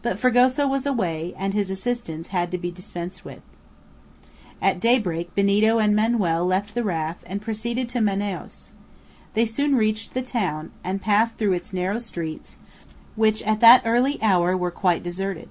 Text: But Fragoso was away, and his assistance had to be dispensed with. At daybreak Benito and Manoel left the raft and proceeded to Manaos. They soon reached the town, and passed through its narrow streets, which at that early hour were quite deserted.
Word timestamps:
But 0.00 0.16
Fragoso 0.16 0.68
was 0.68 0.86
away, 0.86 1.34
and 1.36 1.52
his 1.54 1.70
assistance 1.70 2.28
had 2.28 2.52
to 2.52 2.56
be 2.58 2.70
dispensed 2.70 3.24
with. 3.24 3.42
At 4.62 4.78
daybreak 4.78 5.34
Benito 5.34 5.80
and 5.80 5.96
Manoel 5.96 6.46
left 6.46 6.72
the 6.72 6.84
raft 6.84 7.24
and 7.26 7.42
proceeded 7.42 7.88
to 7.88 8.00
Manaos. 8.00 8.70
They 9.34 9.46
soon 9.46 9.74
reached 9.74 10.14
the 10.14 10.22
town, 10.22 10.70
and 10.84 11.02
passed 11.02 11.36
through 11.36 11.54
its 11.54 11.72
narrow 11.72 11.98
streets, 11.98 12.60
which 13.16 13.42
at 13.42 13.58
that 13.58 13.82
early 13.84 14.22
hour 14.22 14.56
were 14.56 14.70
quite 14.70 15.02
deserted. 15.02 15.48